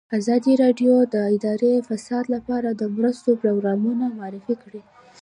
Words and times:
ازادي 0.19 0.53
راډیو 0.63 0.93
د 1.13 1.15
اداري 1.35 1.73
فساد 1.87 2.25
لپاره 2.35 2.69
د 2.73 2.81
مرستو 2.95 3.29
پروګرامونه 3.41 4.05
معرفي 4.17 4.55
کړي. 4.63 4.81